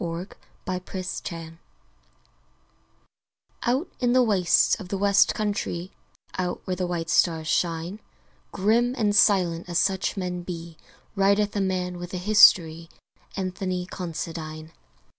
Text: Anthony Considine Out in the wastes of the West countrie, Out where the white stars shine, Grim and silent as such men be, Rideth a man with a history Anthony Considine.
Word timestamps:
Anthony 0.03 0.79
Considine 0.87 1.59
Out 3.61 3.87
in 3.99 4.13
the 4.13 4.23
wastes 4.23 4.73
of 4.79 4.87
the 4.87 4.97
West 4.97 5.35
countrie, 5.35 5.91
Out 6.39 6.59
where 6.65 6.75
the 6.75 6.87
white 6.87 7.11
stars 7.11 7.47
shine, 7.47 7.99
Grim 8.51 8.95
and 8.97 9.15
silent 9.15 9.69
as 9.69 9.77
such 9.77 10.17
men 10.17 10.41
be, 10.41 10.75
Rideth 11.15 11.55
a 11.55 11.61
man 11.61 11.99
with 11.99 12.15
a 12.15 12.17
history 12.17 12.89
Anthony 13.35 13.85
Considine. 13.85 14.71